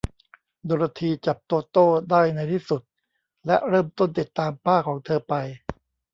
[0.65, 2.81] โดโรธี จับโตโต้ได้ในที่สุด
[3.45, 5.33] และเริ่มต้นติดตามป้าของเธอไป